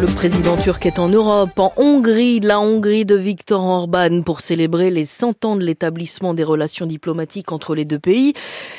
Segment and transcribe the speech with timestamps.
[0.00, 4.88] Le président turc est en Europe, en Hongrie, la Hongrie de Viktor Orban pour célébrer
[4.88, 8.32] les 100 ans de l'établissement des relations diplomatiques entre les deux pays.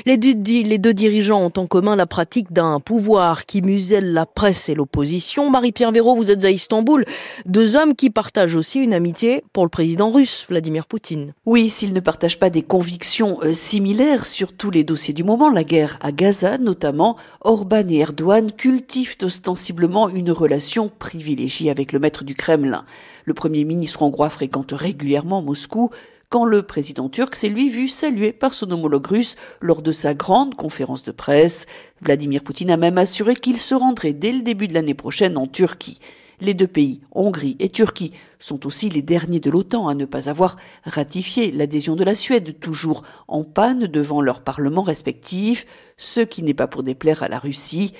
[0.07, 4.73] Les deux, dirigeants ont en commun la pratique d'un pouvoir qui muselle la presse et
[4.73, 5.51] l'opposition.
[5.51, 7.05] Marie-Pierre Véraud, vous êtes à Istanbul.
[7.45, 11.35] Deux hommes qui partagent aussi une amitié pour le président russe, Vladimir Poutine.
[11.45, 15.51] Oui, s'ils ne partagent pas des convictions euh, similaires sur tous les dossiers du moment,
[15.51, 21.99] la guerre à Gaza notamment, Orban et Erdogan cultivent ostensiblement une relation privilégiée avec le
[21.99, 22.85] maître du Kremlin.
[23.25, 25.89] Le premier ministre hongrois fréquente régulièrement Moscou,
[26.29, 30.13] quand le président turc s'est lui vu salué par son homologue russe lors de sa
[30.13, 31.65] grande conférence de presse.
[32.01, 35.47] Vladimir Poutine a même assuré qu'il se rendrait dès le début de l'année prochaine en
[35.47, 35.99] Turquie.
[36.39, 40.29] Les deux pays, Hongrie et Turquie, sont aussi les derniers de l'OTAN à ne pas
[40.29, 45.65] avoir ratifié l'adhésion de la Suède, toujours en panne devant leurs parlements respectifs,
[45.97, 47.93] ce qui n'est pas pour déplaire à la Russie.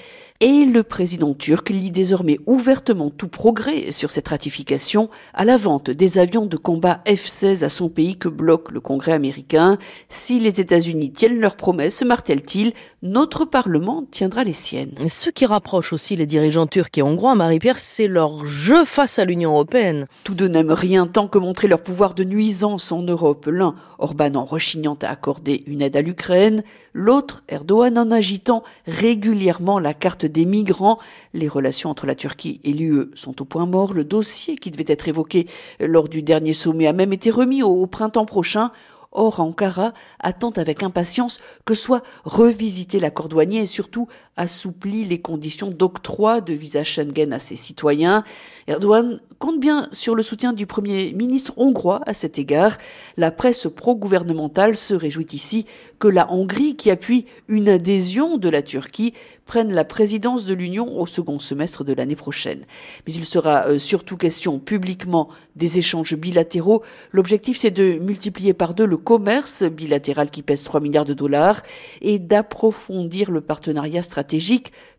[0.44, 5.92] Et le président turc lit désormais ouvertement tout progrès sur cette ratification à la vente
[5.92, 9.78] des avions de combat F-16 à son pays que bloque le Congrès américain.
[10.10, 12.74] Si les États-Unis tiennent leurs promesses, martèle-t-il,
[13.04, 14.96] notre Parlement tiendra les siennes.
[15.10, 19.26] Ce qui rapproche aussi les dirigeants turcs et hongrois, Marie-Pierre, c'est leur jeu face à
[19.26, 20.08] l'Union européenne.
[20.32, 23.50] Tous deux n'aiment rien tant que montrer leur pouvoir de nuisance en Europe.
[23.52, 29.78] L'un, Orban en rechignant à accorder une aide à l'Ukraine, l'autre, Erdogan en agitant régulièrement
[29.78, 31.00] la carte des migrants.
[31.34, 33.94] Les relations entre la Turquie et l'UE sont au point mort.
[33.94, 35.48] Le dossier qui devait être évoqué
[35.82, 38.72] lors du dernier sommet a même été remis au, printemps prochain.
[39.12, 45.70] Or, Ankara attend avec impatience que soit revisité l'accord douanier et surtout assoupli les conditions
[45.70, 48.24] d'octroi de visa Schengen à ses citoyens.
[48.68, 52.78] Erdogan compte bien sur le soutien du Premier ministre hongrois à cet égard.
[53.18, 55.66] La presse pro-gouvernementale se réjouit ici
[56.00, 59.14] que la Hongrie, qui appuie une adhésion de la Turquie,
[59.46, 62.62] prenne la présidence de l'Union au second semestre de l'année prochaine.
[63.06, 65.28] Mais il sera euh, surtout question publiquement
[65.58, 66.84] des échanges bilatéraux.
[67.12, 71.64] L'objectif, c'est de multiplier par deux le commerce bilatéral qui pèse 3 milliards de dollars
[72.02, 74.21] et d'approfondir le partenariat stratégique,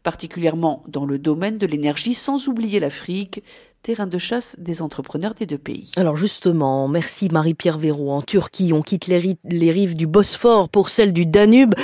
[0.03, 3.43] particulièrement dans le domaine de l'énergie, sans oublier l'Afrique
[3.83, 5.91] terrain de chasse des entrepreneurs des deux pays.
[5.97, 8.13] Alors justement, merci Marie-Pierre Véraud.
[8.13, 11.75] En Turquie, on quitte les, rives du Bosphore pour celles du Danube.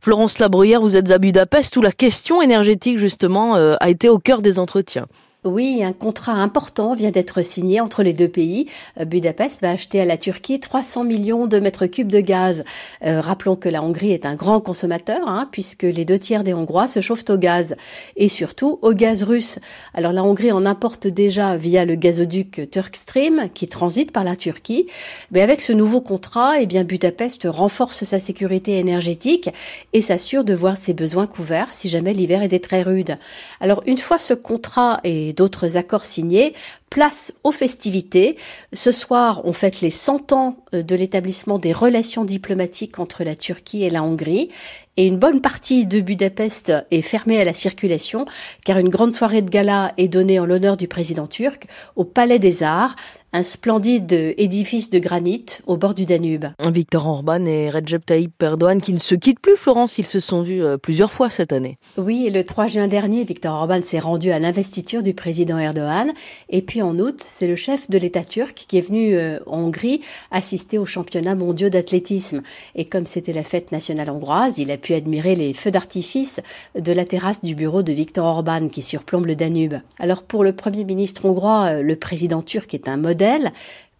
[0.00, 4.18] Florence Labruyère, vous êtes à Budapest où la question énergétique justement euh, a été au
[4.18, 5.06] cœur des entretiens.
[5.44, 8.68] Oui, un contrat important vient d'être signé entre les deux pays.
[9.00, 12.62] Euh, Budapest va acheter à la Turquie 300 millions de mètres cubes de gaz.
[13.04, 16.54] Euh, rappelons que la Hongrie est un grand consommateur, hein, puisque les deux tiers des
[16.54, 17.74] Hongrois se chauffent au gaz,
[18.14, 19.58] et surtout au gaz russe.
[19.94, 24.86] Alors la Hongrie en importe déjà via le gazoduc Turkstream, qui transite par la Turquie.
[25.32, 29.50] Mais avec ce nouveau contrat, eh bien Budapest renforce sa sécurité énergétique
[29.92, 33.18] et s'assure de voir ses besoins couverts si jamais l'hiver était très rude.
[33.60, 36.54] Alors une fois ce contrat est d'autres accords signés,
[36.90, 38.36] place aux festivités.
[38.72, 43.34] Ce soir, on fête les 100 ans euh, de l'établissement des relations diplomatiques entre la
[43.34, 44.50] Turquie et la Hongrie.
[44.98, 48.26] Et une bonne partie de Budapest est fermée à la circulation,
[48.64, 51.66] car une grande soirée de gala est donnée en l'honneur du président turc
[51.96, 52.96] au Palais des Arts,
[53.34, 56.46] un splendide édifice de granit au bord du Danube.
[56.70, 60.42] Victor Orban et Recep Tayyip Erdogan qui ne se quittent plus, Florence, ils se sont
[60.42, 61.78] vus euh, plusieurs fois cette année.
[61.96, 66.12] Oui, et le 3 juin dernier, Victor Orban s'est rendu à l'investiture du président Erdogan.
[66.50, 69.60] Et puis en août, c'est le chef de l'État turc qui est venu euh, en
[69.60, 72.42] Hongrie assister aux championnats mondiaux d'athlétisme.
[72.74, 76.40] Et comme c'était la fête nationale hongroise, il a pu admirer les feux d'artifice
[76.78, 79.76] de la terrasse du bureau de Victor Orban qui surplombe le Danube.
[79.98, 83.21] Alors pour le premier ministre hongrois, euh, le président turc est un modèle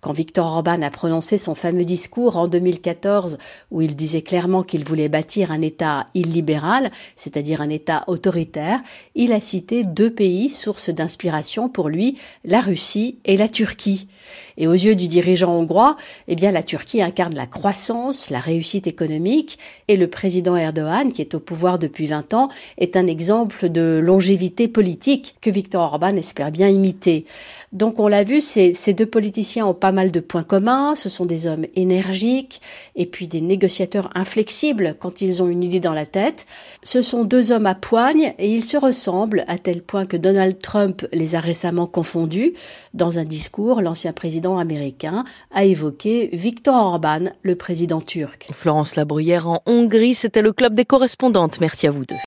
[0.02, 3.38] quand Victor Orban a prononcé son fameux discours en 2014
[3.70, 8.80] où il disait clairement qu'il voulait bâtir un État illibéral, c'est-à-dire un État autoritaire,
[9.14, 14.08] il a cité deux pays sources d'inspiration pour lui, la Russie et la Turquie.
[14.56, 15.96] Et aux yeux du dirigeant hongrois,
[16.28, 19.58] eh bien la Turquie incarne la croissance, la réussite économique
[19.88, 22.48] et le président Erdogan, qui est au pouvoir depuis 20 ans,
[22.78, 27.26] est un exemple de longévité politique que Victor Orban espère bien imiter.
[27.72, 31.24] Donc on l'a vu, ces, deux politiciens ont pas mal de points communs, ce sont
[31.24, 32.60] des hommes énergiques
[32.96, 36.46] et puis des négociateurs inflexibles quand ils ont une idée dans la tête.
[36.82, 40.58] Ce sont deux hommes à poigne et ils se ressemblent à tel point que Donald
[40.58, 42.52] Trump les a récemment confondus.
[42.92, 44.12] Dans un discours, l'ancien
[44.58, 48.48] américain a évoqué Viktor Orban, le président turc.
[48.54, 51.60] Florence Labruyère en Hongrie, c'était le club des correspondantes.
[51.60, 52.16] Merci à vous deux.